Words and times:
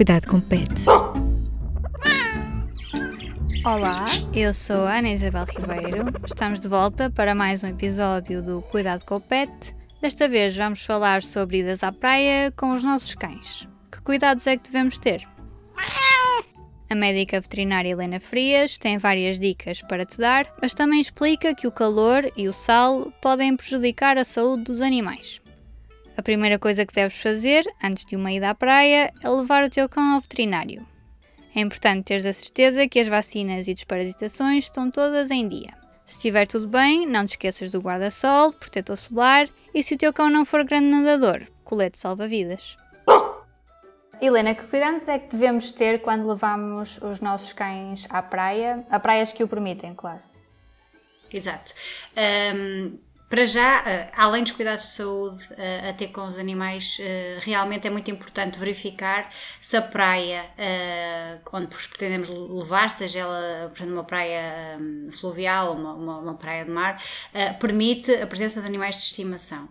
Cuidado 0.00 0.28
com 0.28 0.40
pets. 0.40 0.86
Olá, 3.66 4.06
eu 4.34 4.54
sou 4.54 4.86
a 4.86 4.96
Ana 4.96 5.10
Isabel 5.10 5.44
Ribeiro. 5.44 6.06
Estamos 6.26 6.58
de 6.58 6.68
volta 6.68 7.10
para 7.10 7.34
mais 7.34 7.62
um 7.62 7.66
episódio 7.66 8.42
do 8.42 8.62
Cuidado 8.62 9.04
com 9.04 9.16
o 9.16 9.20
Pet. 9.20 9.52
Desta 10.00 10.26
vez 10.26 10.56
vamos 10.56 10.82
falar 10.86 11.22
sobre 11.22 11.58
idas 11.58 11.84
à 11.84 11.92
praia 11.92 12.50
com 12.52 12.72
os 12.72 12.82
nossos 12.82 13.14
cães. 13.14 13.68
Que 13.92 14.00
cuidados 14.00 14.46
é 14.46 14.56
que 14.56 14.70
devemos 14.70 14.96
ter? 14.96 15.28
A 16.88 16.94
médica 16.94 17.38
veterinária 17.38 17.90
Helena 17.90 18.20
Frias 18.20 18.78
tem 18.78 18.96
várias 18.96 19.38
dicas 19.38 19.82
para 19.82 20.06
te 20.06 20.16
dar, 20.16 20.50
mas 20.62 20.72
também 20.72 21.02
explica 21.02 21.54
que 21.54 21.66
o 21.66 21.70
calor 21.70 22.32
e 22.38 22.48
o 22.48 22.54
sal 22.54 23.12
podem 23.20 23.54
prejudicar 23.54 24.16
a 24.16 24.24
saúde 24.24 24.62
dos 24.62 24.80
animais. 24.80 25.42
A 26.16 26.22
primeira 26.22 26.58
coisa 26.58 26.84
que 26.84 26.94
deves 26.94 27.20
fazer 27.20 27.64
antes 27.82 28.04
de 28.04 28.16
uma 28.16 28.32
ida 28.32 28.50
à 28.50 28.54
praia 28.54 29.12
é 29.22 29.28
levar 29.28 29.64
o 29.64 29.70
teu 29.70 29.88
cão 29.88 30.14
ao 30.14 30.20
veterinário. 30.20 30.86
É 31.54 31.60
importante 31.60 32.04
teres 32.04 32.26
a 32.26 32.32
certeza 32.32 32.88
que 32.88 33.00
as 33.00 33.08
vacinas 33.08 33.66
e 33.66 33.74
desparasitações 33.74 34.64
estão 34.64 34.90
todas 34.90 35.30
em 35.30 35.48
dia. 35.48 35.80
Se 36.04 36.16
estiver 36.16 36.46
tudo 36.46 36.68
bem, 36.68 37.06
não 37.06 37.24
te 37.24 37.30
esqueças 37.30 37.70
do 37.70 37.80
guarda-sol, 37.80 38.52
protetor 38.52 38.96
solar 38.96 39.48
e 39.74 39.82
se 39.82 39.94
o 39.94 39.98
teu 39.98 40.12
cão 40.12 40.28
não 40.28 40.44
for 40.44 40.64
grande 40.64 40.86
nadador, 40.86 41.46
colete 41.64 41.98
salva-vidas. 41.98 42.76
Helena, 44.20 44.54
que 44.54 44.64
cuidados 44.64 45.08
é 45.08 45.18
que 45.18 45.30
devemos 45.30 45.72
ter 45.72 46.02
quando 46.02 46.28
levamos 46.28 46.98
os 47.00 47.20
nossos 47.20 47.52
cães 47.52 48.06
à 48.10 48.20
praia? 48.20 48.84
A 48.90 49.00
praias 49.00 49.32
que 49.32 49.42
o 49.42 49.48
permitem, 49.48 49.94
claro. 49.94 50.20
Exato. 51.32 51.72
Um, 52.54 52.98
para 53.30 53.46
já, 53.46 53.84
eh, 53.86 54.10
além 54.16 54.42
dos 54.42 54.50
cuidados 54.50 54.86
de 54.86 54.90
saúde 54.90 55.38
eh, 55.56 55.90
a 55.90 55.92
ter 55.92 56.08
com 56.08 56.26
os 56.26 56.36
animais, 56.36 56.98
eh, 57.00 57.38
realmente 57.40 57.86
é 57.86 57.90
muito 57.90 58.10
importante 58.10 58.58
verificar 58.58 59.30
se 59.60 59.76
a 59.76 59.82
praia 59.82 60.50
onde 61.52 61.68
pretendemos 61.68 62.28
levar, 62.28 62.90
seja 62.90 63.20
ela 63.20 63.72
uma 63.82 64.02
praia 64.02 64.76
hum, 64.80 65.10
fluvial, 65.12 65.76
uma, 65.76 65.94
uma, 65.94 66.18
uma 66.18 66.34
praia 66.34 66.64
de 66.64 66.70
mar, 66.70 67.00
permite 67.60 68.12
a 68.12 68.26
presença 68.26 68.60
de 68.60 68.66
animais 68.66 68.96
de 68.96 69.02
estimação. 69.02 69.68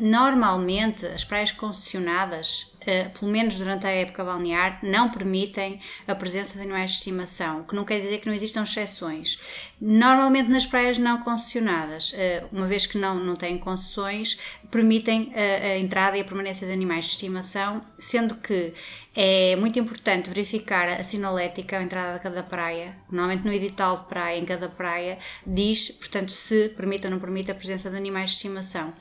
Normalmente, 0.00 1.04
as 1.06 1.24
praias 1.24 1.50
concessionadas 1.50 2.74
Uh, 2.84 3.08
pelo 3.18 3.32
menos 3.32 3.56
durante 3.56 3.86
a 3.86 3.90
época 3.90 4.22
balnear, 4.22 4.78
não 4.82 5.08
permitem 5.08 5.80
a 6.06 6.14
presença 6.14 6.52
de 6.52 6.60
animais 6.60 6.90
de 6.90 6.96
estimação, 6.98 7.62
o 7.62 7.64
que 7.64 7.74
não 7.74 7.82
quer 7.82 7.98
dizer 7.98 8.18
que 8.18 8.26
não 8.26 8.34
existam 8.34 8.62
exceções. 8.62 9.40
Normalmente 9.80 10.50
nas 10.50 10.66
praias 10.66 10.98
não 10.98 11.22
concessionadas, 11.22 12.12
uh, 12.12 12.46
uma 12.52 12.66
vez 12.66 12.83
que 12.86 12.98
não, 12.98 13.18
não 13.18 13.36
têm 13.36 13.58
concessões, 13.58 14.38
permitem 14.70 15.32
a, 15.34 15.66
a 15.66 15.78
entrada 15.78 16.16
e 16.16 16.20
a 16.20 16.24
permanência 16.24 16.66
de 16.66 16.72
animais 16.72 17.04
de 17.04 17.10
estimação, 17.12 17.82
sendo 17.98 18.34
que 18.36 18.72
é 19.14 19.54
muito 19.56 19.78
importante 19.78 20.28
verificar 20.28 20.88
a 20.88 21.04
sinalética 21.04 21.78
à 21.78 21.82
entrada 21.82 22.18
de 22.18 22.22
cada 22.22 22.42
praia. 22.42 22.96
Normalmente 23.10 23.44
no 23.44 23.52
edital 23.52 23.98
de 23.98 24.06
praia, 24.06 24.38
em 24.38 24.44
cada 24.44 24.68
praia, 24.68 25.18
diz, 25.46 25.90
portanto, 25.90 26.32
se 26.32 26.70
permite 26.70 27.06
ou 27.06 27.10
não 27.10 27.20
permite 27.20 27.50
a 27.50 27.54
presença 27.54 27.90
de 27.90 27.96
animais 27.96 28.30
de 28.30 28.36
estimação. 28.36 28.92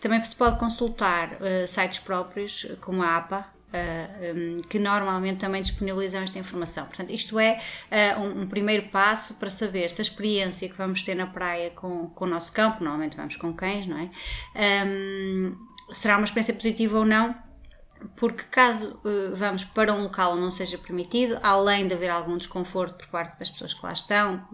Também 0.00 0.22
se 0.24 0.34
pode 0.34 0.58
consultar 0.58 1.34
uh, 1.34 1.68
sites 1.68 1.98
próprios, 1.98 2.66
como 2.80 3.02
a 3.02 3.16
APA, 3.16 3.59
Eh, 3.72 4.32
um, 4.34 4.56
que 4.68 4.80
normalmente 4.80 5.38
também 5.38 5.62
disponibilizam 5.62 6.22
esta 6.22 6.36
informação. 6.38 6.86
Portanto, 6.86 7.10
isto 7.10 7.38
é 7.38 7.60
uh, 8.16 8.20
um, 8.20 8.48
primeiro 8.48 8.88
passo 8.88 9.34
para 9.34 9.48
saber 9.48 9.88
se 9.90 10.00
a 10.00 10.02
experiência 10.02 10.68
que 10.68 10.76
vamos 10.76 11.02
ter 11.02 11.14
na 11.14 11.26
praia 11.26 11.70
com, 11.70 12.08
com 12.08 12.24
o 12.24 12.28
nosso 12.28 12.50
campo, 12.50 12.82
normalmente 12.82 13.16
vamos 13.16 13.36
com 13.36 13.52
cães, 13.52 13.86
não 13.86 13.96
é? 13.96 14.10
Um, 14.84 15.56
será 15.92 16.16
uma 16.16 16.24
experiência 16.24 16.52
positiva 16.52 16.98
ou 16.98 17.04
não 17.04 17.49
porque 18.16 18.44
caso 18.44 19.00
uh, 19.04 19.34
vamos 19.34 19.64
para 19.64 19.92
um 19.92 20.02
local 20.02 20.32
onde 20.32 20.42
não 20.42 20.50
seja 20.50 20.78
permitido, 20.78 21.38
além 21.42 21.86
de 21.86 21.94
haver 21.94 22.10
algum 22.10 22.36
desconforto 22.36 22.96
por 22.96 23.08
parte 23.08 23.38
das 23.38 23.50
pessoas 23.50 23.74
que 23.74 23.84
lá 23.84 23.92
estão, 23.92 24.46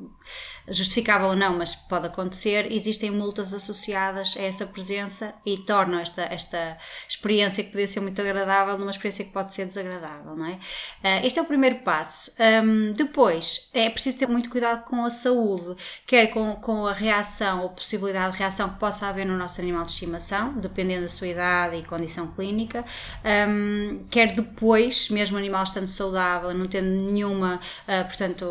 justificável 0.68 1.28
ou 1.28 1.36
não, 1.36 1.56
mas 1.56 1.74
pode 1.74 2.06
acontecer, 2.06 2.70
existem 2.72 3.10
multas 3.10 3.54
associadas 3.54 4.36
a 4.36 4.42
essa 4.42 4.66
presença 4.66 5.34
e 5.44 5.58
tornam 5.58 6.00
esta, 6.00 6.22
esta 6.22 6.76
experiência 7.08 7.62
que 7.62 7.70
podia 7.70 7.86
ser 7.86 8.00
muito 8.00 8.20
agradável 8.20 8.76
numa 8.78 8.90
experiência 8.90 9.24
que 9.24 9.30
pode 9.30 9.54
ser 9.54 9.66
desagradável, 9.66 10.36
não 10.36 10.46
é? 10.46 10.54
Uh, 10.54 11.26
este 11.26 11.38
é 11.38 11.42
o 11.42 11.46
primeiro 11.46 11.76
passo. 11.80 12.32
Um, 12.64 12.92
depois, 12.92 13.70
é 13.72 13.88
preciso 13.88 14.18
ter 14.18 14.28
muito 14.28 14.50
cuidado 14.50 14.84
com 14.84 15.04
a 15.04 15.10
saúde, 15.10 15.76
quer 16.06 16.28
com, 16.28 16.56
com 16.56 16.86
a 16.86 16.92
reação 16.92 17.62
ou 17.62 17.70
possibilidade 17.70 18.32
de 18.32 18.38
reação 18.38 18.70
que 18.70 18.78
possa 18.78 19.06
haver 19.06 19.26
no 19.26 19.36
nosso 19.36 19.60
animal 19.60 19.84
de 19.84 19.92
estimação, 19.92 20.54
dependendo 20.54 21.02
da 21.02 21.08
sua 21.08 21.28
idade 21.28 21.76
e 21.76 21.84
condição 21.84 22.28
clínica. 22.28 22.84
Um, 23.48 24.04
quer 24.10 24.34
depois, 24.34 25.08
mesmo 25.10 25.36
o 25.36 25.38
animal 25.38 25.64
estando 25.64 25.88
saudável, 25.88 26.52
não 26.54 26.68
tendo 26.68 26.88
nenhuma, 26.88 27.60
uh, 27.88 28.04
portanto, 28.06 28.44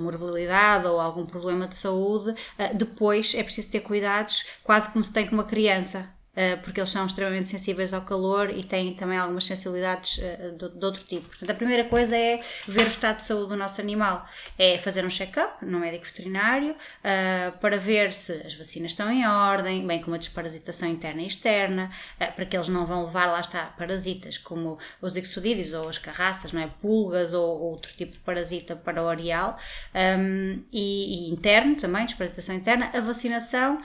morbilidade 0.00 0.86
ou 0.86 1.00
algum 1.00 1.24
problema 1.26 1.66
de 1.68 1.76
saúde, 1.76 2.30
uh, 2.30 2.74
depois 2.74 3.34
é 3.34 3.42
preciso 3.42 3.70
ter 3.70 3.80
cuidados, 3.80 4.44
quase 4.64 4.90
como 4.90 5.04
se 5.04 5.12
tem 5.12 5.26
com 5.26 5.34
uma 5.34 5.44
criança. 5.44 6.15
Eh, 6.36 6.56
porque 6.56 6.78
eles 6.78 6.90
são 6.90 7.06
extremamente 7.06 7.48
sensíveis 7.48 7.94
ao 7.94 8.02
calor 8.02 8.50
e 8.50 8.62
têm 8.62 8.92
também 8.92 9.16
algumas 9.16 9.44
sensibilidades 9.44 10.18
eh, 10.22 10.50
de, 10.50 10.84
outro 10.84 11.02
tipo. 11.02 11.28
Portanto, 11.28 11.50
a 11.50 11.54
primeira 11.54 11.84
coisa 11.84 12.14
é 12.14 12.42
ver 12.68 12.84
o 12.84 12.88
estado 12.88 13.16
de 13.16 13.24
saúde 13.24 13.48
do 13.48 13.56
nosso 13.56 13.80
animal, 13.80 14.28
é 14.58 14.76
fazer 14.76 15.02
um 15.02 15.08
check-up 15.08 15.64
no 15.64 15.80
médico 15.80 16.04
veterinário 16.04 16.76
eh, 17.02 17.52
para 17.58 17.78
ver 17.78 18.12
se 18.12 18.32
as 18.44 18.52
vacinas 18.52 18.92
estão 18.92 19.10
em 19.10 19.26
ordem, 19.26 19.86
bem 19.86 20.02
como 20.02 20.14
a 20.14 20.18
desparasitação 20.18 20.86
interna 20.90 21.22
e 21.22 21.26
externa, 21.26 21.90
para 22.18 22.44
que 22.44 22.54
eles 22.54 22.68
não 22.68 22.84
vão 22.84 23.06
levar, 23.06 23.26
lá 23.26 23.40
está, 23.40 23.64
parasitas 23.78 24.36
como 24.36 24.78
os 25.00 25.16
exudídeos 25.16 25.72
ou 25.72 25.88
as 25.88 25.96
carraças, 25.96 26.52
não 26.52 26.60
é? 26.60 26.66
pulgas 26.82 27.32
ou 27.32 27.58
outro 27.58 27.90
tipo 27.94 28.12
de 28.12 28.18
parasita 28.18 28.76
para 28.76 29.02
o 29.02 29.08
areal, 29.08 29.58
um, 29.94 30.62
e, 30.70 31.28
e, 31.28 31.30
interno 31.30 31.76
também, 31.76 32.04
desparasitação 32.04 32.54
interna, 32.54 32.90
a 32.92 33.00
vacinação 33.00 33.80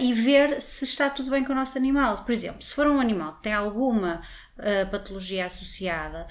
e 0.00 0.12
ver 0.12 0.60
se 0.60 0.84
está 0.84 1.10
tudo 1.10 1.30
bem 1.30 1.42
com 1.42 1.52
o 1.52 1.56
nosso 1.56 1.76
animal 1.76 1.87
animal. 1.88 2.16
Por 2.24 2.32
exemplo, 2.32 2.62
se 2.62 2.74
for 2.74 2.86
um 2.86 3.00
animal 3.00 3.36
que 3.36 3.44
tem 3.44 3.52
alguma 3.52 4.20
uh, 4.58 4.90
patologia 4.90 5.46
associada, 5.46 6.26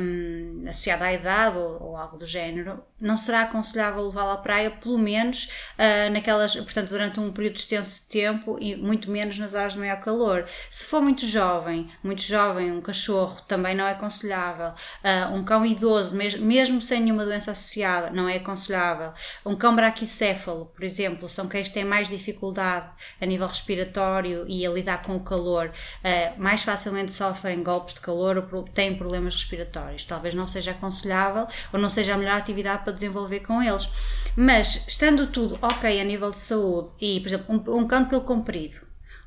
um, 0.00 0.68
associada 0.68 1.06
à 1.06 1.12
idade 1.12 1.56
ou, 1.56 1.82
ou, 1.82 1.96
algo 1.96 2.18
do 2.18 2.26
género, 2.26 2.82
não 3.00 3.16
será 3.16 3.42
aconselhável 3.42 4.06
levá-lo 4.06 4.30
à 4.30 4.36
praia, 4.36 4.70
pelo 4.70 4.98
menos 4.98 5.50
uh, 5.78 6.12
naquelas, 6.12 6.54
portanto, 6.54 6.88
durante 6.88 7.18
um 7.18 7.32
período 7.32 7.56
extenso 7.56 8.00
de 8.00 8.06
tempo 8.06 8.58
e 8.60 8.76
muito 8.76 9.10
menos 9.10 9.38
nas 9.38 9.54
horas 9.54 9.72
de 9.72 9.78
maior 9.78 10.00
calor. 10.00 10.46
Se 10.70 10.84
for 10.84 11.00
muito 11.00 11.26
jovem, 11.26 11.88
muito 12.02 12.22
jovem, 12.22 12.70
um 12.70 12.80
cachorro 12.80 13.40
também 13.48 13.74
não 13.74 13.86
é 13.86 13.92
aconselhável. 13.92 14.74
Uh, 15.02 15.34
um 15.34 15.44
cão 15.44 15.64
idoso, 15.64 16.14
mesmo, 16.14 16.44
mesmo 16.44 16.82
sem 16.82 17.00
nenhuma 17.00 17.24
doença 17.24 17.52
associada, 17.52 18.10
não 18.10 18.28
é 18.28 18.36
aconselhável. 18.36 19.12
Um 19.44 19.56
cão 19.56 19.74
braquicéfalo, 19.74 20.66
por 20.66 20.84
exemplo, 20.84 21.28
são 21.28 21.48
cães 21.48 21.68
que 21.68 21.74
têm 21.74 21.84
mais 21.84 22.08
dificuldade 22.08 22.90
a 23.20 23.26
nível 23.26 23.46
respiratório 23.46 24.44
e 24.46 24.66
a 24.66 24.70
lidar 24.70 25.02
com 25.02 25.16
o 25.16 25.20
calor, 25.20 25.68
uh, 25.68 26.40
mais 26.40 26.62
facilmente 26.62 27.12
sofrem 27.12 27.62
golpes 27.62 27.94
de 27.94 28.00
calor 28.00 28.48
ou 28.52 28.62
têm 28.64 28.96
problemas 28.96 29.34
respiratórios. 29.34 30.04
Talvez 30.04 30.34
não 30.34 30.46
seja 30.46 30.72
aconselhável 30.72 31.46
ou 31.72 31.78
não 31.78 31.88
seja 31.88 32.14
a 32.14 32.18
melhor 32.18 32.36
atividade 32.36 32.84
para 32.84 32.89
desenvolver 32.92 33.40
com 33.40 33.62
eles. 33.62 33.88
Mas, 34.36 34.86
estando 34.88 35.26
tudo 35.26 35.58
ok 35.60 36.00
a 36.00 36.04
nível 36.04 36.30
de 36.30 36.38
saúde 36.40 36.90
e, 37.00 37.20
por 37.20 37.28
exemplo, 37.28 37.74
um, 37.74 37.78
um 37.78 37.86
cão 37.86 38.02
de 38.02 38.10
pelo 38.10 38.22
comprido, 38.22 38.80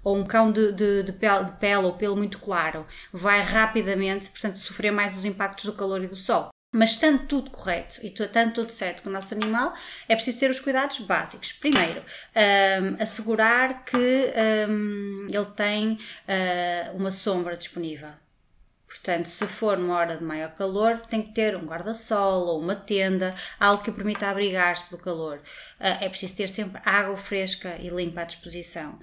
ou 0.03 0.17
um 0.17 0.23
cão 0.23 0.51
de, 0.51 0.71
de, 0.71 1.03
de, 1.03 1.11
pele, 1.13 1.45
de 1.45 1.51
pele 1.53 1.85
ou 1.85 1.93
pelo 1.93 2.15
muito 2.15 2.39
claro, 2.39 2.85
vai 3.11 3.41
rapidamente, 3.41 4.29
portanto, 4.29 4.59
sofrer 4.59 4.91
mais 4.91 5.15
os 5.17 5.25
impactos 5.25 5.65
do 5.65 5.73
calor 5.73 6.03
e 6.03 6.07
do 6.07 6.17
sol. 6.17 6.49
Mas 6.75 6.91
estando 6.91 7.27
tudo 7.27 7.51
correto 7.51 7.99
e 8.01 8.07
estando 8.07 8.51
tudo 8.51 8.71
certo 8.71 9.03
com 9.03 9.09
o 9.09 9.13
nosso 9.13 9.31
animal, 9.35 9.75
é 10.09 10.15
preciso 10.15 10.39
ter 10.39 10.49
os 10.49 10.59
cuidados 10.59 10.97
básicos. 10.99 11.51
Primeiro, 11.51 12.01
um, 12.01 13.01
assegurar 13.01 13.85
que 13.85 14.33
um, 14.67 15.27
ele 15.29 15.45
tem 15.55 15.93
uh, 15.93 16.97
uma 16.97 17.11
sombra 17.11 17.55
disponível. 17.55 18.09
Portanto, 18.93 19.25
se 19.25 19.47
for 19.47 19.75
numa 19.75 19.95
hora 19.95 20.17
de 20.17 20.23
maior 20.23 20.51
calor, 20.51 21.01
tem 21.09 21.23
que 21.23 21.31
ter 21.31 21.55
um 21.57 21.65
guarda-sol 21.65 22.45
ou 22.45 22.59
uma 22.61 22.75
tenda, 22.75 23.33
algo 23.59 23.83
que 23.83 23.89
o 23.89 23.93
permita 23.93 24.27
abrigar-se 24.27 24.91
do 24.91 24.99
calor. 25.01 25.41
Ah, 25.79 25.97
é 25.99 26.07
preciso 26.07 26.35
ter 26.35 26.47
sempre 26.47 26.79
água 26.85 27.17
fresca 27.17 27.75
e 27.79 27.89
limpa 27.89 28.21
à 28.21 28.23
disposição. 28.23 28.99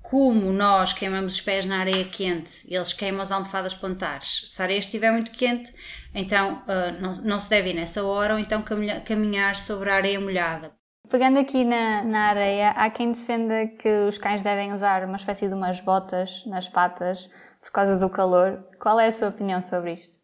Como 0.00 0.50
nós 0.52 0.94
queimamos 0.94 1.34
os 1.34 1.40
pés 1.42 1.66
na 1.66 1.80
areia 1.80 2.06
quente, 2.06 2.66
eles 2.66 2.94
queimam 2.94 3.20
as 3.20 3.30
almofadas 3.30 3.74
plantares. 3.74 4.44
Se 4.46 4.62
a 4.62 4.64
areia 4.64 4.78
estiver 4.78 5.12
muito 5.12 5.30
quente, 5.32 5.70
então 6.14 6.62
ah, 6.66 6.90
não, 7.22 7.38
se 7.38 7.50
deve 7.50 7.70
ir 7.70 7.74
nessa 7.74 8.02
hora, 8.02 8.32
ou 8.32 8.40
então 8.40 8.64
caminhar 9.04 9.54
sobre 9.54 9.90
a 9.90 9.96
areia 9.96 10.18
molhada. 10.18 10.72
Pegando 11.10 11.38
aqui 11.38 11.62
na, 11.62 12.02
na 12.04 12.20
areia, 12.30 12.70
há 12.70 12.88
quem 12.88 13.12
defenda 13.12 13.66
que 13.66 13.88
os 14.08 14.16
cães 14.16 14.40
devem 14.40 14.72
usar 14.72 15.04
uma 15.04 15.16
espécie 15.16 15.46
de 15.46 15.54
umas 15.54 15.78
botas 15.80 16.42
nas 16.46 16.68
patas 16.68 17.28
por 17.70 17.74
causa 17.74 17.96
do 17.96 18.10
calor. 18.10 18.64
Qual 18.80 18.98
é 18.98 19.06
a 19.06 19.12
sua 19.12 19.28
opinião 19.28 19.62
sobre 19.62 19.94
isto? 19.94 20.19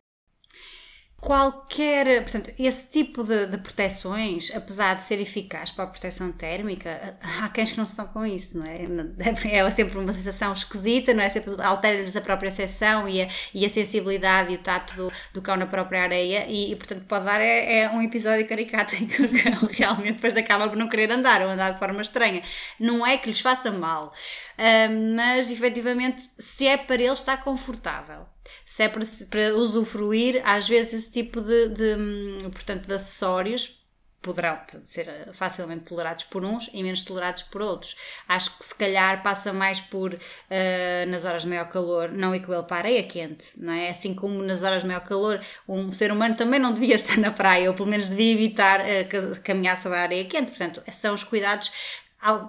Qualquer. 1.26 2.22
Portanto, 2.22 2.52
esse 2.56 2.88
tipo 2.88 3.24
de, 3.24 3.46
de, 3.46 3.58
proteções, 3.58 4.54
apesar 4.54 4.94
de 4.94 5.04
ser 5.04 5.20
eficaz 5.20 5.72
para 5.72 5.82
a 5.82 5.86
proteção 5.88 6.30
térmica, 6.30 7.18
há 7.42 7.48
cães 7.48 7.72
que 7.72 7.78
não 7.78 7.84
se 7.84 7.96
dão 7.96 8.06
com 8.06 8.24
isso, 8.24 8.56
não 8.56 8.64
é? 8.64 8.86
É 9.50 9.70
sempre 9.72 9.98
uma 9.98 10.12
sensação 10.12 10.52
esquisita, 10.52 11.12
não 11.12 11.24
é? 11.24 11.28
Sempre 11.28 11.60
altera-lhes 11.60 12.14
a 12.14 12.20
própria 12.20 12.52
seção 12.52 13.08
e 13.08 13.22
a, 13.22 13.28
e 13.52 13.66
a 13.66 13.68
sensibilidade 13.68 14.52
e 14.52 14.54
o 14.54 14.58
tato 14.58 14.94
do, 14.94 15.12
do 15.34 15.42
cão 15.42 15.56
na 15.56 15.66
própria 15.66 16.02
areia, 16.04 16.46
e, 16.46 16.70
e 16.70 16.76
portanto, 16.76 17.04
pode 17.08 17.24
dar 17.24 17.40
é, 17.40 17.80
é, 17.80 17.90
um 17.90 18.00
episódio 18.00 18.46
caricato 18.46 18.94
em 18.94 19.06
que 19.08 19.22
o 19.22 19.28
cão 19.28 19.66
realmente 19.72 20.14
depois 20.14 20.36
acaba 20.36 20.68
por 20.68 20.76
não 20.76 20.88
querer 20.88 21.10
andar 21.10 21.42
ou 21.42 21.48
andar 21.48 21.72
de 21.72 21.78
forma 21.80 22.02
estranha. 22.02 22.40
Não 22.78 23.04
é 23.04 23.18
que 23.18 23.28
lhes 23.28 23.40
faça 23.40 23.72
mal, 23.72 24.14
uh, 24.58 25.14
mas 25.16 25.50
efetivamente, 25.50 26.30
se 26.38 26.68
é 26.68 26.76
para 26.76 27.02
ele, 27.02 27.12
está 27.12 27.36
confortável 27.36 28.26
se 28.64 28.82
é 28.82 28.88
para, 28.88 29.04
para 29.30 29.54
usufruir, 29.54 30.42
às 30.44 30.68
vezes 30.68 30.94
esse 30.94 31.12
tipo 31.12 31.40
de, 31.40 31.68
de, 31.68 32.50
portanto, 32.50 32.86
de 32.86 32.94
acessórios 32.94 33.86
poderão 34.26 34.58
ser 34.82 35.30
facilmente 35.32 35.84
tolerados 35.84 36.24
por 36.24 36.44
uns 36.44 36.68
e 36.72 36.82
menos 36.82 37.02
tolerados 37.02 37.44
por 37.44 37.62
outros. 37.62 37.96
Acho 38.26 38.58
que 38.58 38.64
se 38.64 38.74
calhar 38.74 39.22
passa 39.22 39.52
mais 39.52 39.80
por, 39.80 40.14
uh, 40.14 40.18
nas 41.08 41.24
horas 41.24 41.42
de 41.42 41.48
maior 41.48 41.68
calor, 41.68 42.10
não 42.10 42.34
ele 42.34 42.44
para 42.44 42.76
a 42.76 42.78
areia 42.78 43.04
quente, 43.04 43.52
não 43.56 43.72
é? 43.72 43.90
Assim 43.90 44.14
como 44.14 44.42
nas 44.42 44.64
horas 44.64 44.82
de 44.82 44.88
maior 44.88 45.04
calor, 45.04 45.40
um 45.68 45.92
ser 45.92 46.10
humano 46.10 46.34
também 46.34 46.58
não 46.58 46.72
devia 46.74 46.96
estar 46.96 47.16
na 47.18 47.30
praia, 47.30 47.70
ou 47.70 47.76
pelo 47.76 47.88
menos 47.88 48.08
devia 48.08 48.32
evitar 48.32 48.80
uh, 48.80 49.40
caminhar 49.44 49.78
sobre 49.78 49.98
a 49.98 50.02
areia 50.02 50.24
quente. 50.24 50.48
Portanto, 50.48 50.82
são 50.90 51.14
os 51.14 51.22
cuidados 51.22 51.70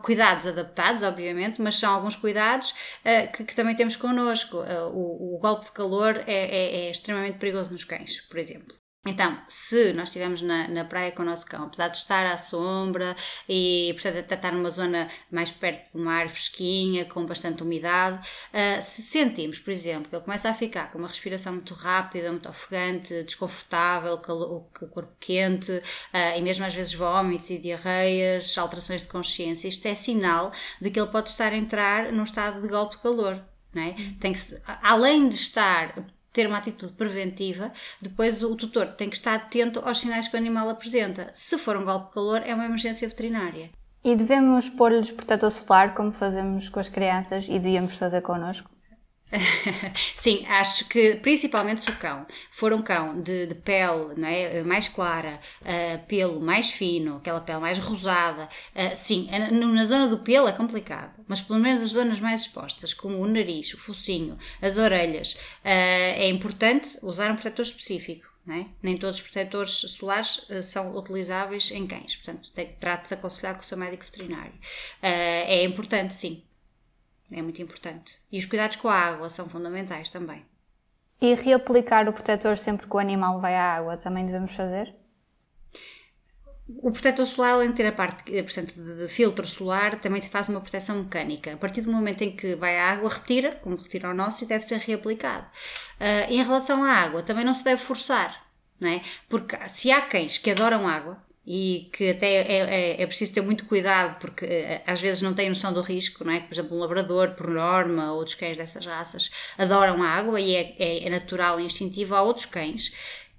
cuidados 0.02 0.48
adaptados, 0.48 1.04
obviamente, 1.04 1.62
mas 1.62 1.76
são 1.76 1.94
alguns 1.94 2.16
cuidados 2.16 2.72
uh, 2.72 3.32
que, 3.32 3.44
que, 3.44 3.56
também 3.56 3.76
temos 3.76 3.96
connosco. 3.96 4.58
Uh, 4.58 4.90
o, 4.94 5.36
o, 5.36 5.40
golpe 5.40 5.66
de 5.66 5.72
calor 5.72 6.24
é, 6.26 6.34
é, 6.34 6.88
é, 6.88 6.92
extremamente 6.92 7.38
perigoso 7.38 7.72
nos 7.72 7.84
cães, 7.84 8.22
por 8.22 8.38
exemplo. 8.38 8.76
Então, 9.06 9.38
se 9.48 9.94
nós 9.94 10.10
estivermos 10.10 10.42
na, 10.42 10.68
na 10.68 10.84
praia 10.84 11.14
com 11.14 11.22
o 11.22 11.26
nosso 11.26 11.46
cão, 11.46 11.64
apesar 11.64 11.88
de 11.88 11.98
estar 11.98 12.26
à 12.26 12.38
sombra 12.38 13.16
e, 13.48 13.92
portanto, 13.94 14.18
até 14.18 14.36
estar 14.36 14.52
numa 14.52 14.70
zona 14.70 15.08
mais 15.32 15.50
perto 15.50 15.98
do 15.98 16.04
mar, 16.04 16.28
fresquinha, 16.28 17.06
com 17.06 17.26
bastante 17.26 17.64
umidade, 17.64 18.18
uh, 18.18 18.82
se 18.82 19.02
sentimos, 19.02 19.60
por 19.60 19.72
exemplo, 19.72 20.10
que 20.10 20.16
ele 20.16 20.24
começa 20.24 20.50
a 20.50 20.54
ficar 20.54 20.92
com 20.92 21.00
uma 21.00 21.08
respiração 21.08 21.54
muito 21.54 21.74
rápida, 21.74 22.32
muito 22.32 22.50
ofegante, 22.50 23.24
desconfortável, 23.24 24.16
o 24.16 24.62
corpo 24.90 25.16
quente 25.22 25.72
uh, 25.72 26.38
e 26.38 26.42
mesmo 26.42 26.66
às 26.66 26.74
vezes 26.74 26.94
vômitos 26.94 27.50
e 27.50 27.58
diarreias, 27.58 28.58
alterações 28.58 29.04
de 29.04 29.08
consciência, 29.08 29.70
isto 29.70 29.86
é 29.88 29.96
sinal 29.96 30.52
de 30.82 30.92
que 30.92 31.00
ele 31.00 31.10
pode 31.10 31.30
estar 31.30 31.54
a 31.54 31.58
entrar 31.58 32.12
num 32.12 32.24
estado 32.24 32.62
de 32.62 32.68
golpe 32.68 32.98
de 32.98 33.02
calor. 33.02 33.42
É? 33.76 33.94
Tem 34.20 34.34
que, 34.34 34.40
além 34.82 35.30
de 35.30 35.36
estar 35.36 35.94
ter 36.38 36.46
uma 36.46 36.60
atitude 36.60 36.94
preventiva, 36.94 37.72
depois 38.00 38.44
o 38.44 38.56
tutor 38.56 38.90
tem 38.90 39.10
que 39.10 39.16
estar 39.16 39.34
atento 39.34 39.82
aos 39.84 39.98
sinais 39.98 40.28
que 40.28 40.36
o 40.36 40.40
animal 40.40 40.70
apresenta. 40.70 41.32
Se 41.34 41.58
for 41.58 41.76
um 41.76 41.84
golpe 41.84 42.10
de 42.10 42.14
calor, 42.14 42.44
é 42.46 42.54
uma 42.54 42.66
emergência 42.66 43.08
veterinária. 43.08 43.72
E 44.04 44.16
devemos 44.16 44.70
pôr-lhes 44.70 45.10
protetor 45.10 45.50
solar, 45.50 45.96
como 45.96 46.12
fazemos 46.12 46.70
com 46.70 46.80
as 46.80 46.90
crianças, 46.90 47.48
e 47.50 47.58
devíamos 47.58 47.98
fazer 47.98 48.22
connosco? 48.22 48.70
Sim, 50.16 50.46
acho 50.46 50.88
que 50.88 51.16
principalmente 51.16 51.82
se 51.82 51.90
o 51.90 51.98
cão 51.98 52.26
for 52.50 52.72
um 52.72 52.82
cão 52.82 53.22
de, 53.22 53.48
de 53.48 53.56
pele 53.56 54.14
não 54.16 54.28
é, 54.28 54.64
mais 54.64 54.88
clara, 54.88 55.40
uh, 55.62 56.06
pelo 56.08 56.40
mais 56.40 56.72
fino, 56.72 57.18
aquela 57.18 57.42
pele 57.42 57.60
mais 57.60 57.78
rosada, 57.78 58.46
uh, 58.46 58.96
sim, 58.96 59.28
na 59.52 59.86
zona 59.86 60.08
do 60.08 60.20
pelo 60.20 60.48
é 60.48 60.54
complicado, 60.54 61.14
mas 61.28 61.42
pelo 61.42 61.60
menos 61.60 61.84
as 61.84 61.92
zonas 61.92 62.20
mais 62.20 62.42
expostas, 62.42 62.94
como 62.94 63.18
o 63.18 63.28
nariz, 63.28 63.74
o 63.74 63.78
focinho, 63.78 64.38
as 64.62 64.78
orelhas, 64.78 65.34
uh, 65.34 65.38
é 65.66 66.30
importante 66.30 66.98
usar 67.02 67.30
um 67.32 67.36
protetor 67.36 67.66
específico. 67.66 68.28
É? 68.50 68.66
Nem 68.82 68.96
todos 68.96 69.18
os 69.18 69.22
protetores 69.22 69.72
solares 69.72 70.48
são 70.64 70.96
utilizáveis 70.96 71.70
em 71.70 71.86
cães, 71.86 72.16
portanto, 72.16 72.50
terá 72.80 72.96
de 72.96 73.10
se 73.10 73.14
aconselhar 73.14 73.56
com 73.56 73.60
o 73.60 73.66
seu 73.66 73.78
médico 73.78 74.06
veterinário. 74.06 74.54
Uh, 74.54 75.04
é 75.04 75.66
importante, 75.66 76.16
sim, 76.16 76.42
é 77.32 77.42
muito 77.42 77.62
importante. 77.62 78.18
E 78.32 78.38
os 78.38 78.46
cuidados 78.46 78.78
com 78.78 78.88
a 78.88 78.96
água 78.96 79.30
são 79.30 79.50
fundamentais 79.50 80.10
também. 80.10 80.46
E 81.20 81.34
reaplicar 81.34 82.08
o 82.08 82.14
protetor 82.14 82.58
sempre 82.58 82.88
que 82.88 82.96
o 82.96 83.00
animal 83.00 83.42
vai 83.42 83.56
à 83.56 83.76
água 83.76 83.98
também 83.98 84.26
devemos 84.26 84.54
fazer? 84.54 84.94
O 86.68 86.92
protetor 86.92 87.26
solar, 87.26 87.54
além 87.54 87.70
de 87.70 87.78
ter 87.78 87.88
a 87.88 87.92
parte 87.94 88.36
eh, 88.36 88.44
portanto, 88.44 88.74
de 88.76 89.08
filtro 89.08 89.48
solar, 89.48 90.00
também 90.02 90.22
faz 90.22 90.50
uma 90.50 90.60
proteção 90.60 91.02
mecânica. 91.02 91.54
A 91.54 91.58
partir 91.58 91.82
do 91.82 91.92
momento 91.92 92.24
em 92.24 92.36
que 92.36 92.56
vai 92.56 92.78
à 92.78 92.92
água, 92.92 93.10
retira, 93.10 93.56
como 93.64 93.78
retira 93.78 94.10
o 94.10 94.14
nosso, 94.14 94.44
e 94.44 94.48
deve 94.48 94.66
ser 94.66 94.78
reaplicado. 94.80 95.48
Uh, 96.00 96.32
em 96.32 96.44
relação 96.44 96.84
à 96.84 96.92
água, 96.92 97.24
também 97.24 97.46
não 97.46 97.54
se 97.54 97.64
deve 97.64 97.82
forçar, 97.82 98.46
não 98.80 98.90
é? 98.90 99.02
Porque 99.30 99.58
se 99.70 99.92
há 99.92 100.02
cães 100.02 100.38
que 100.38 100.52
adoram 100.52 100.86
água, 100.86 101.18
e 101.50 101.90
que 101.94 102.10
até 102.10 102.28
é, 102.28 102.58
é, 102.98 103.02
é, 103.02 103.08
preciso 103.08 103.34
ter 103.34 103.42
muito 103.42 103.66
cuidado 103.66 104.20
porque 104.20 104.44
eh, 104.44 104.84
às 104.86 105.00
vezes 105.00 105.22
não 105.22 105.34
têm 105.34 105.48
noção 105.48 105.72
do 105.72 105.80
risco, 105.82 106.26
não 106.26 106.34
é? 106.34 106.42
Por 106.42 106.54
exemplo, 106.54 106.76
um 106.76 106.80
labrador, 106.82 107.36
por 107.36 107.50
norma, 107.50 108.12
outros 108.12 108.36
cães 108.36 108.58
dessas 108.58 108.86
raças 108.86 109.32
adoram 109.58 110.04
a 110.04 110.10
água 110.10 110.42
e 110.42 110.54
é, 110.54 110.76
é, 110.78 111.08
é 111.08 111.10
natural 111.10 111.58
e 111.58 111.64
instintivo. 111.64 112.16
Há 112.16 112.22
outros 112.22 112.46
cães 112.46 112.94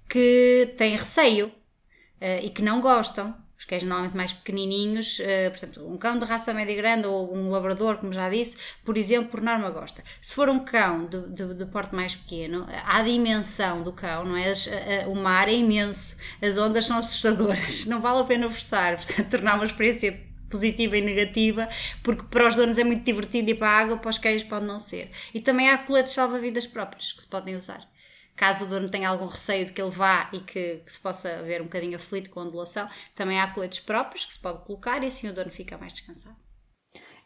que 0.09 0.73
têm 0.75 0.95
receio 0.95 1.49
uh, 1.49 2.43
e 2.43 2.49
que 2.49 2.63
não 2.63 2.81
gostam 2.81 3.37
os 3.59 3.65
cães 3.65 3.83
normalmente 3.83 4.15
mais 4.15 4.31
pequenininhos, 4.31 5.19
uh, 5.19 5.51
portanto, 5.51 5.85
um 5.85 5.97
cão 5.97 6.17
de 6.17 6.23
raça 6.23 6.53
média 6.53 6.73
grande 6.75 7.05
ou 7.07 7.35
um 7.35 7.49
labrador, 7.49 7.97
como 7.97 8.13
já 8.13 8.29
disse, 8.29 8.57
por 8.85 8.95
exemplo, 8.95 9.29
por 9.29 9.41
norma 9.41 9.69
gosta. 9.69 10.01
Se 10.21 10.33
for 10.33 10.47
um 10.47 10.59
cão 10.59 11.05
de, 11.05 11.27
de, 11.27 11.53
de 11.53 11.65
porte 11.65 11.93
mais 11.93 12.15
pequeno, 12.15 12.65
a 12.85 13.03
dimensão 13.03 13.83
do 13.83 13.91
cão, 13.91 14.23
não 14.23 14.37
é? 14.37 14.53
o 15.07 15.13
mar 15.13 15.49
é 15.49 15.53
imenso, 15.53 16.17
as 16.41 16.57
ondas 16.57 16.85
são 16.85 16.97
assustadoras, 16.97 17.83
não 17.87 17.99
vale 17.99 18.21
a 18.21 18.23
pena 18.23 18.49
forçar, 18.49 18.95
portanto, 18.95 19.29
tornar 19.29 19.55
uma 19.55 19.65
experiência 19.65 20.17
positiva 20.49 20.97
e 20.97 21.01
negativa, 21.01 21.67
porque 22.01 22.23
para 22.23 22.47
os 22.47 22.55
donos 22.55 22.77
é 22.77 22.83
muito 22.85 23.03
divertido 23.03 23.51
ir 23.51 23.55
para 23.55 23.67
a 23.67 23.77
água, 23.77 23.97
para 23.97 24.09
os 24.09 24.17
cães 24.17 24.41
pode 24.41 24.65
não 24.65 24.79
ser. 24.79 25.11
E 25.33 25.41
também 25.41 25.69
há 25.69 25.77
coletes 25.77 26.13
salva-vidas 26.13 26.65
próprios 26.65 27.11
que 27.11 27.21
se 27.21 27.27
podem 27.27 27.57
usar 27.57 27.85
caso 28.39 28.63
o 28.63 28.67
dono 28.69 28.87
tenha 28.87 29.09
algum 29.09 29.25
receio 29.25 29.65
de 29.65 29.73
que 29.73 29.81
ele 29.81 29.91
vá 29.91 30.29
e 30.31 30.39
que, 30.39 30.77
que, 30.77 30.93
se 30.93 30.97
possa 30.97 31.43
ver 31.43 31.61
um 31.61 31.65
bocadinho 31.65 31.97
aflito 31.97 32.29
com 32.29 32.39
a 32.39 32.43
ondulação, 32.43 32.87
também 33.13 33.37
há 33.37 33.53
coletes 33.53 33.81
próprios 33.81 34.23
que 34.23 34.31
se 34.31 34.39
pode 34.39 34.63
colocar 34.63 35.03
e 35.03 35.07
assim 35.07 35.27
o 35.27 35.33
dono 35.33 35.51
fica 35.51 35.77
mais 35.77 35.91
descansado. 35.91 36.37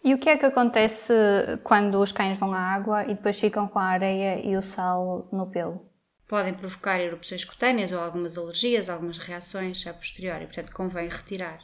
E 0.03 0.11
o 0.15 0.17
que 0.17 0.27
é 0.27 0.35
que 0.35 0.45
acontece 0.45 1.13
quando 1.63 2.01
os 2.01 2.11
cães 2.11 2.35
vão 2.39 2.51
à 2.51 2.59
água 2.59 3.03
e 3.03 3.13
depois 3.13 3.39
ficam 3.39 3.67
com 3.67 3.77
a 3.77 3.85
areia 3.85 4.43
e 4.43 4.57
o 4.57 4.61
sal 4.63 5.29
no 5.31 5.51
pelo? 5.51 5.92
Podem 6.33 6.51
provocar 6.51 6.99
erupções 6.99 7.45
cutâneas 7.45 7.91
ou 7.91 7.99
algumas 7.99 8.39
alergias, 8.39 8.89
algumas 8.89 9.19
reações 9.19 9.85
a 9.85 9.93
posteriori, 9.93 10.47
portanto 10.47 10.71
convém 10.73 11.07
retirar. 11.07 11.59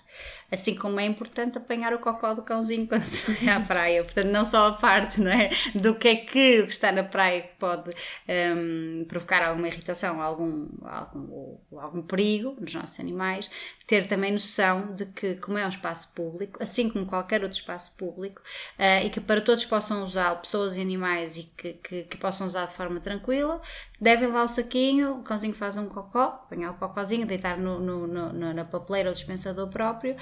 Assim 0.52 0.76
como 0.76 1.00
é 1.00 1.06
importante 1.06 1.58
apanhar 1.58 1.92
o 1.92 1.98
cocó 1.98 2.36
do 2.36 2.44
cãozinho 2.44 2.86
quando 2.86 3.02
se 3.02 3.32
vai 3.32 3.52
à 3.52 3.60
praia, 3.60 4.04
portanto 4.04 4.28
não 4.28 4.46
só 4.46 4.68
a 4.68 4.74
parte 4.74 5.20
não 5.20 5.32
é, 5.32 5.50
do 5.74 5.96
que 5.96 6.08
é 6.10 6.16
que 6.18 6.68
está 6.70 6.92
na 6.92 7.02
praia 7.02 7.42
que 7.42 7.56
pode 7.58 7.90
um, 8.28 9.06
provocar 9.08 9.42
alguma 9.42 9.68
irritação 9.68 10.22
algum, 10.22 10.68
algum, 10.84 11.58
algum 11.76 12.04
perigo 12.04 12.56
nos 12.62 12.76
nossos 12.76 13.00
animais, 13.00 13.50
ter 13.90 14.08
também 14.08 14.32
noção 14.32 14.94
de 14.94 15.04
que 15.08 15.34
como 15.38 15.58
é 15.58 15.66
um 15.66 15.70
espaço 15.70 16.14
público, 16.14 16.62
assim 16.62 16.92
como 16.92 17.08
qualquer 17.08 17.42
outro 17.42 17.58
espaço 17.58 17.98
público, 17.98 18.40
uh, 18.78 19.04
e 19.04 19.10
que 19.10 19.20
para 19.20 19.42
todos 19.42 19.66
possam 19.66 20.04
usar, 20.04 20.40
pessoas 20.40 20.78
e 20.78 20.82
animais, 20.82 21.38
e 21.38 21.52
que, 21.58 21.74
que, 21.74 22.04
que 22.04 22.18
possam 22.18 22.46
usar 22.46 22.68
de 22.68 22.76
forma 22.76 23.00
tranquila, 23.00 23.60
devem 24.00 24.28
levar 24.28 24.44
o 24.44 24.48
saquinho, 24.48 25.16
o 25.16 25.24
cãozinho 25.24 25.56
faz 25.56 25.76
um 25.76 25.88
cocó, 25.88 26.26
apanhar 26.46 26.70
o 26.70 26.76
cocózinho, 26.76 27.26
deitar 27.26 27.58
no, 27.58 27.80
no, 27.80 28.06
no, 28.06 28.54
na 28.54 28.64
papeleira 28.64 29.10
ou 29.10 29.16
dispensador 29.16 29.68
próprio, 29.70 30.16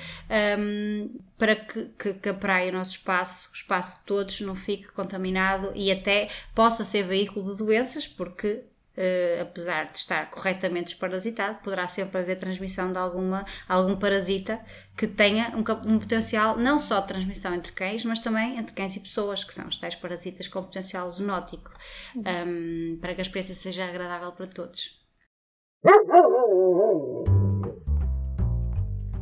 um, 0.57 1.19
para 1.37 1.57
que, 1.57 1.89
que, 1.99 2.13
que, 2.13 2.29
a 2.29 2.33
praia, 2.33 2.71
o 2.71 2.73
nosso 2.73 2.91
espaço, 2.91 3.49
o 3.51 3.53
espaço 3.53 3.99
de 3.99 4.05
todos, 4.05 4.39
não 4.39 4.55
fique 4.55 4.87
contaminado 4.93 5.73
e 5.75 5.91
até 5.91 6.29
possa 6.55 6.85
ser 6.85 7.03
veículo 7.03 7.51
de 7.51 7.57
doenças, 7.57 8.07
porque 8.07 8.63
Uh, 8.97 9.43
apesar 9.43 9.91
de 9.91 9.99
estar 9.99 10.31
corretamente 10.31 10.85
desparasitado, 10.85 11.59
poderá 11.59 11.87
sempre 11.87 12.19
haver 12.19 12.39
transmissão 12.39 12.91
de 12.91 12.97
alguma, 12.97 13.45
algum 13.69 13.95
parasita 13.95 14.59
que 14.97 15.05
tenha 15.05 15.53
um, 15.55 15.59
um, 15.87 15.99
potencial 15.99 16.57
não 16.57 16.79
só 16.79 16.99
de 17.01 17.09
transmissão 17.09 17.53
entre 17.53 17.73
cães, 17.73 18.03
mas 18.03 18.17
também 18.17 18.57
entre 18.57 18.73
cães 18.73 18.95
e 18.95 18.99
pessoas, 18.99 19.43
que 19.43 19.53
são 19.53 19.67
os 19.67 19.77
tais 19.77 19.93
parasitas 19.93 20.47
com 20.47 20.63
potencial 20.63 21.11
zoonótico, 21.11 21.71
um, 22.15 22.21
uhum. 22.21 22.97
para 22.99 23.13
que 23.13 23.21
a 23.21 23.23
experiência 23.23 23.53
seja 23.53 23.85
agradável 23.85 24.31
para 24.31 24.47
todos. 24.47 24.97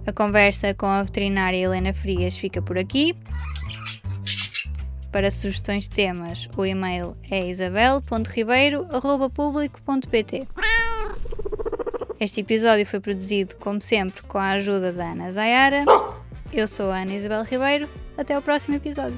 A 0.08 0.13
conversa 0.13 0.74
com 0.74 0.86
a 0.86 1.03
veterinária 1.03 1.58
Helena 1.58 1.94
Frias 1.94 2.38
fica 2.38 2.62
por 2.62 2.77
aqui. 2.77 3.17
Para 5.15 5.31
sugestões 5.31 5.86
de 5.86 5.91
temas, 5.91 6.50
o 6.57 6.65
e-mail 6.65 7.15
é 7.31 7.48
isabel.ribeiro.público.pt. 7.48 10.45
Este 12.19 12.41
episódio 12.41 12.86
foi 12.86 13.00
produzido, 13.00 13.55
como 13.55 13.81
sempre, 13.81 14.22
com 14.24 14.38
a 14.38 14.50
ajuda 14.50 14.91
da 14.91 15.13
Ana 15.13 15.31
Zayara. 15.31 15.86
Eu 16.51 16.67
sou 16.67 16.91
a 16.91 16.98
Ana 16.98 17.13
Isabel 17.13 17.45
Ribeiro. 17.45 17.88
Até 18.17 18.38
o 18.38 18.41
próximo 18.41 18.75
episódio. 18.75 19.17